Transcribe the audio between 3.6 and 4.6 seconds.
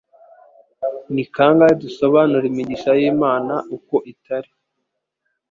uko itari,